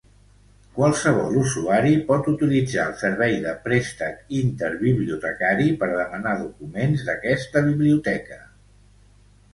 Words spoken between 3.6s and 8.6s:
préstec interbibliotecari per demanar documents d'aquesta biblioteca.